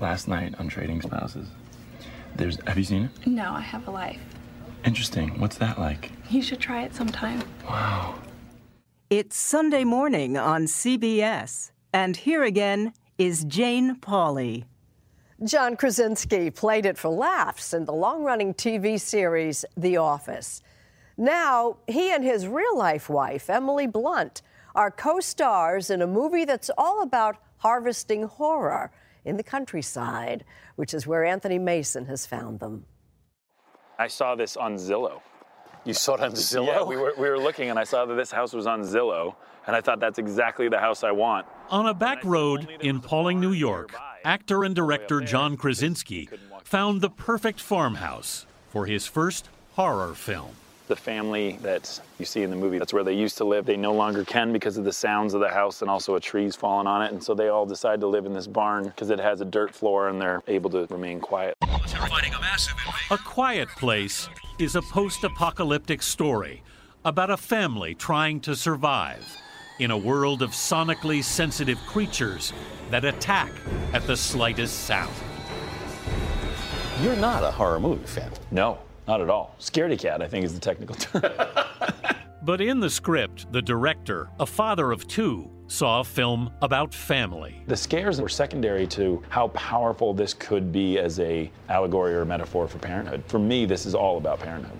[0.00, 1.48] Last night on Trading Spouses,
[2.38, 2.58] there's.
[2.66, 3.26] Have you seen it?
[3.26, 4.20] No, I have a life.
[4.84, 5.38] Interesting.
[5.38, 6.12] What's that like?
[6.30, 7.42] You should try it sometime.
[7.68, 8.14] Wow.
[9.10, 11.72] It's Sunday morning on CBS.
[11.92, 14.64] And here again is Jane Pauley.
[15.44, 20.62] John Krasinski played it for laughs in the long running TV series The Office.
[21.16, 24.42] Now, he and his real life wife, Emily Blunt,
[24.74, 28.90] are co stars in a movie that's all about harvesting horror
[29.28, 30.44] in the countryside,
[30.76, 32.84] which is where Anthony Mason has found them.
[33.98, 35.20] I saw this on Zillow.
[35.84, 36.66] You saw it on Zillow?
[36.66, 39.34] Yeah, we were, we were looking and I saw that this house was on Zillow,
[39.66, 41.46] and I thought that's exactly the house I want.
[41.70, 46.28] On a back road in Pawling, New York, actor and director John Krasinski
[46.64, 50.56] found the perfect farmhouse for his first horror film.
[50.88, 53.66] The family that you see in the movie, that's where they used to live.
[53.66, 56.56] They no longer can because of the sounds of the house and also a tree's
[56.56, 57.12] fallen on it.
[57.12, 59.74] And so they all decide to live in this barn because it has a dirt
[59.74, 61.54] floor and they're able to remain quiet.
[63.10, 66.62] A Quiet Place is a post apocalyptic story
[67.04, 69.36] about a family trying to survive
[69.78, 72.54] in a world of sonically sensitive creatures
[72.90, 73.52] that attack
[73.92, 75.12] at the slightest sound.
[77.02, 78.32] You're not a horror movie fan.
[78.50, 78.78] No,
[79.08, 79.56] not at all.
[79.58, 81.22] Scaredy cat, I think, is the technical term.
[82.42, 87.62] But in the script, the director, a father of two, saw a film about family.
[87.66, 92.66] The scares were secondary to how powerful this could be as a allegory or metaphor
[92.66, 93.22] for parenthood.
[93.26, 94.78] For me, this is all about parenthood.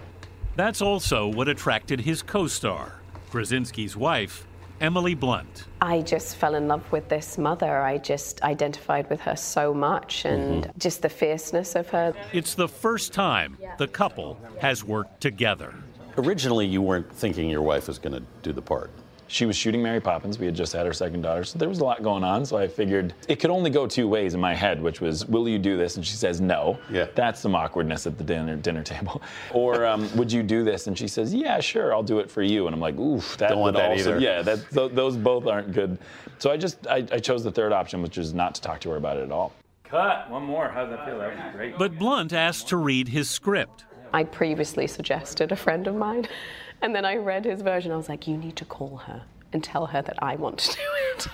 [0.57, 3.01] That's also what attracted his co star,
[3.31, 4.47] Krasinski's wife,
[4.81, 5.65] Emily Blunt.
[5.81, 7.83] I just fell in love with this mother.
[7.83, 10.79] I just identified with her so much and mm-hmm.
[10.79, 12.15] just the fierceness of her.
[12.33, 15.75] It's the first time the couple has worked together.
[16.17, 18.91] Originally, you weren't thinking your wife was going to do the part.
[19.29, 20.39] She was shooting Mary Poppins.
[20.39, 22.47] We had just had our second daughter, so there was a lot going on.
[22.47, 25.49] So I figured it could only go two ways in my head, which was, "Will
[25.49, 27.07] you do this?" And she says, "No." Yeah.
[27.15, 29.23] That's some awkwardness at the dinner dinner table.
[29.53, 32.43] Or, um, "Would you do this?" And she says, "Yeah, sure, I'll do it for
[32.43, 34.21] you." And I'm like, "Oof, that Don't want that also, either.
[34.21, 35.99] Yeah, that th- those both aren't good."
[36.39, 38.91] So I just I, I chose the third option, which is not to talk to
[38.91, 39.53] her about it at all.
[39.85, 40.31] Cut.
[40.31, 40.69] One more.
[40.69, 41.19] How's that feel?
[41.19, 41.79] That was great.
[41.79, 43.85] But Blunt asked to read his script.
[44.13, 46.27] I previously suggested a friend of mine,
[46.83, 47.93] and then I read his version.
[47.93, 49.23] I was like, you need to call her
[49.53, 50.81] and tell her that I want to do
[51.15, 51.27] it.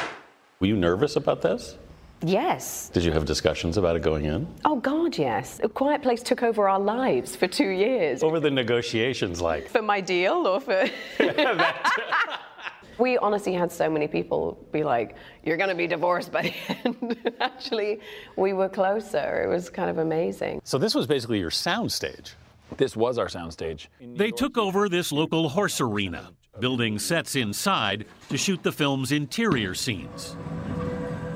[0.61, 1.77] Were you nervous about this?
[2.23, 2.89] yes.
[2.89, 4.49] Did you have discussions about it going in?
[4.65, 5.61] Oh, God, yes.
[5.63, 8.23] A Quiet Place took over our lives for two years.
[8.23, 9.69] What were the negotiations like?
[9.69, 10.89] For my deal or for.
[12.99, 16.55] we honestly had so many people be like, you're going to be divorced by the
[16.89, 17.35] end.
[17.41, 18.01] Actually,
[18.37, 19.43] we were closer.
[19.45, 20.61] It was kind of amazing.
[20.65, 22.35] So this was basically your sound stage.
[22.77, 23.87] This was our soundstage.
[24.01, 29.75] They took over this local horse arena, building sets inside to shoot the film's interior
[29.75, 30.37] scenes.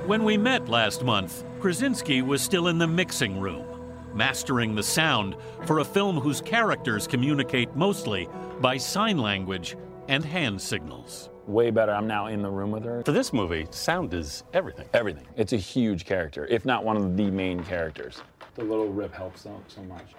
[0.06, 3.64] When we met last month, Krasinski was still in the mixing room,
[4.12, 8.28] mastering the sound for a film whose characters communicate mostly
[8.60, 9.76] by sign language
[10.08, 11.30] and hand signals.
[11.46, 11.92] Way better.
[11.92, 13.02] I'm now in the room with her.
[13.04, 14.88] For this movie, sound is everything.
[14.92, 15.26] Everything.
[15.36, 18.20] It's a huge character, if not one of the main characters.
[18.56, 20.14] The little rip helps so, so much.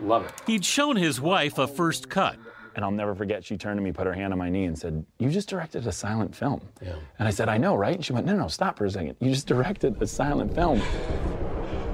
[0.00, 0.32] Love it.
[0.46, 2.36] He'd shown his wife a first cut.
[2.76, 4.78] And I'll never forget, she turned to me, put her hand on my knee, and
[4.78, 6.60] said, You just directed a silent film.
[6.80, 6.94] Yeah.
[7.18, 7.96] And I said, I know, right?
[7.96, 9.16] And she went, No, no, stop for a second.
[9.20, 10.80] You just directed a silent film.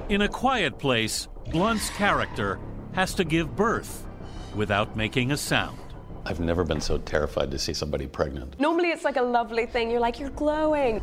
[0.09, 2.59] In a quiet place, Blunt's character
[2.93, 4.07] has to give birth
[4.55, 5.79] without making a sound.
[6.25, 8.59] I've never been so terrified to see somebody pregnant.
[8.61, 9.91] Normally, it's like a lovely thing.
[9.91, 11.03] You're like, you're glowing.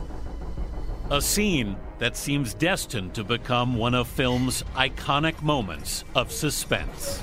[1.12, 7.22] A scene that seems destined to become one of film's iconic moments of suspense.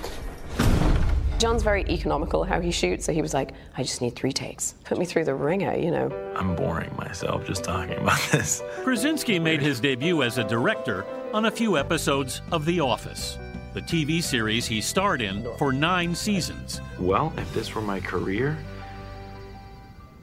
[1.39, 4.75] John's very economical how he shoots, so he was like, I just need three takes.
[4.85, 6.11] Put me through the ringer, you know.
[6.37, 8.63] I'm boring myself just talking about this.
[8.83, 13.39] Krasinski made his debut as a director on a few episodes of The Office,
[13.73, 16.83] the TV series he starred in for nine seasons.
[16.99, 18.59] Well, if this were my career,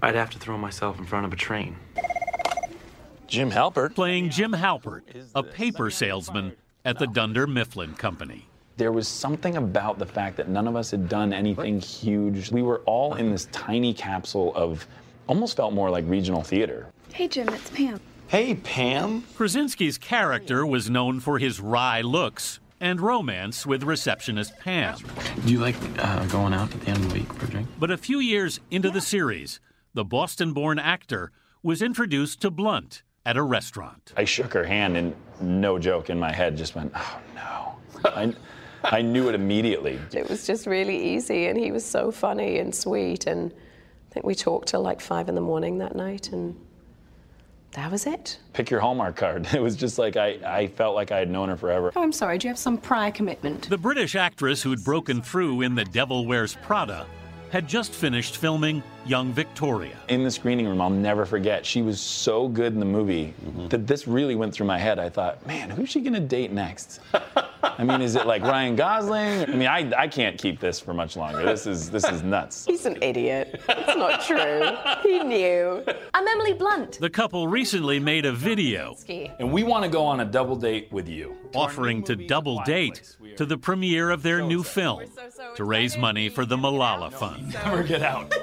[0.04, 1.76] I'd have to throw myself in front of a train.
[3.28, 3.94] Jim Halpert.
[3.94, 5.04] Playing Jim Halpert,
[5.36, 6.54] a paper salesman
[6.86, 8.48] at the Dunder Mifflin Company.
[8.78, 12.52] There was something about the fact that none of us had done anything huge.
[12.52, 14.88] We were all in this tiny capsule of
[15.28, 16.88] almost felt more like regional theater.
[17.12, 18.00] Hey, Jim, it's Pam.
[18.28, 19.24] Hey, Pam.
[19.36, 24.98] Krasinski's character was known for his wry looks and romance with receptionist Pam.
[25.46, 27.68] Do you like uh, going out at the end of the week for a drink?
[27.80, 29.60] But a few years into the series,
[29.94, 31.32] the Boston born actor
[31.64, 34.14] was introduced to Blunt at a restaurant.
[34.16, 37.76] I shook her hand and no joke in my head just went, oh no.
[38.06, 38.34] I,
[38.86, 40.00] I knew it immediately.
[40.14, 43.28] It was just really easy, and he was so funny and sweet.
[43.28, 46.56] And I think we talked till like five in the morning that night, and
[47.74, 48.40] that was it.
[48.54, 49.46] Pick your Hallmark card.
[49.54, 51.92] It was just like I, I felt like I had known her forever.
[51.98, 52.38] Oh, I'm sorry.
[52.38, 53.68] Do you have some prior commitment?
[53.70, 57.06] The British actress who'd broken through in The Devil Wears Prada
[57.50, 59.98] had just finished filming Young Victoria.
[60.10, 61.66] In the screening room, I'll never forget.
[61.66, 63.68] She was so good in the movie mm-hmm.
[63.70, 65.00] that this really went through my head.
[65.00, 67.00] I thought, man, who's she gonna date next?
[67.78, 69.44] I mean, is it like Ryan Gosling?
[69.44, 71.44] I mean, I, I can't keep this for much longer.
[71.44, 72.66] This is this is nuts.
[72.66, 73.62] He's an idiot.
[73.70, 74.76] It's not true.
[75.04, 75.84] He knew.
[76.14, 77.00] I'm Emily Blunt.
[77.00, 78.96] The couple recently made a video
[79.40, 81.36] And we want to go on a double date with you.
[81.56, 85.04] offering to double date to the premiere of their new film
[85.56, 87.54] to raise money for the Malala Fund.
[87.66, 88.34] Never get out.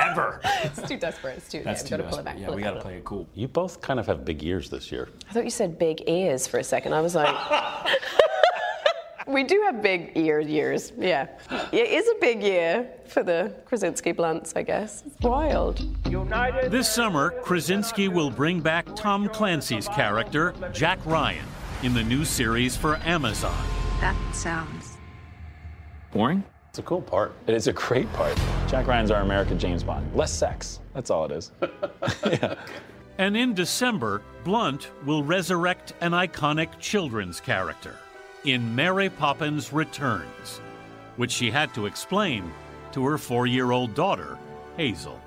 [0.00, 0.40] Ever.
[0.62, 1.38] It's too desperate.
[1.38, 1.62] It's too.
[1.62, 2.36] That's yeah, too we've got to pull it back.
[2.36, 2.46] desperate.
[2.46, 3.28] pull Yeah, we got to play it cool.
[3.34, 5.08] You both kind of have big ears this year.
[5.28, 6.92] I thought you said big ears for a second.
[6.94, 7.34] I was like.
[9.26, 11.28] We do have big year years, yeah.
[11.72, 15.02] It is a big year for the Krasinski blunts, I guess.
[15.06, 15.78] It's wild.
[16.70, 21.46] This summer, Krasinski will bring back Tom Clancy's character, Jack Ryan,
[21.82, 23.56] in the new series for Amazon.
[24.00, 24.98] That sounds.
[26.12, 26.44] Boring?
[26.68, 27.32] It's a cool part.
[27.46, 28.38] It is a great part.
[28.68, 30.14] Jack Ryan's our American James Bond.
[30.14, 30.80] Less sex.
[30.92, 31.50] That's all it is.
[32.26, 32.56] yeah.
[33.16, 37.94] And in December, Blunt will resurrect an iconic children's character
[38.44, 40.60] in Mary Poppins Returns,
[41.16, 42.52] which she had to explain
[42.92, 44.38] to her four year old daughter,
[44.76, 45.20] Hazel.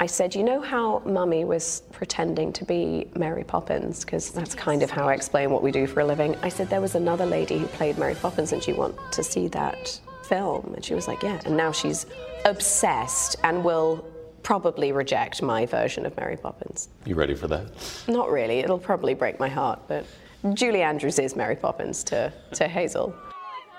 [0.00, 4.04] I said, you know how Mummy was pretending to be Mary Poppins?
[4.04, 6.36] Because that's kind of how I explain what we do for a living.
[6.42, 9.46] I said, there was another lady who played Mary Poppins, and she want to see
[9.48, 10.72] that film.
[10.74, 11.40] And she was like, yeah.
[11.44, 12.06] And now she's
[12.44, 14.04] obsessed and will
[14.42, 16.88] probably reject my version of Mary Poppins.
[17.06, 17.66] You ready for that?
[18.08, 18.58] Not really.
[18.58, 20.06] It'll probably break my heart, but
[20.52, 23.14] Julie Andrews is Mary Poppins to, to Hazel.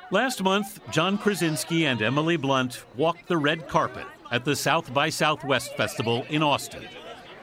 [0.09, 5.09] Last month, John Krasinski and Emily Blunt walked the red carpet at the South by
[5.09, 6.83] Southwest Festival in Austin,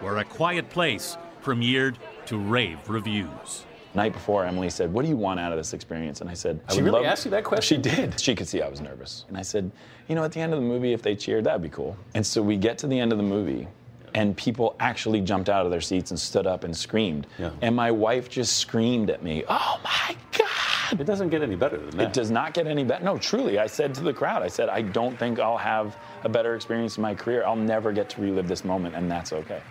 [0.00, 1.96] where A Quiet Place premiered
[2.26, 3.64] to rave reviews.
[3.94, 6.58] Night before, Emily said, "What do you want out of this experience?" And I said,
[6.68, 7.82] I She would really love- asked you that question?
[7.82, 8.18] She did.
[8.18, 9.70] She could see I was nervous, and I said,
[10.08, 12.26] "You know, at the end of the movie, if they cheered, that'd be cool." And
[12.26, 13.68] so we get to the end of the movie,
[14.14, 17.26] and people actually jumped out of their seats and stood up and screamed.
[17.60, 21.78] And my wife just screamed at me, "Oh my God!" It doesn't get any better
[21.78, 22.08] than that.
[22.08, 23.02] It does not get any better.
[23.02, 26.28] No, truly, I said to the crowd, I said, "I don't think I'll have a
[26.28, 27.44] better experience in my career.
[27.46, 29.62] I'll never get to relive this moment, and that's okay."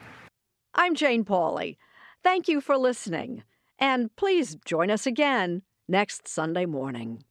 [0.73, 1.77] I'm Jane Pauley.
[2.23, 3.43] Thank you for listening.
[3.77, 7.23] And please join us again next Sunday morning.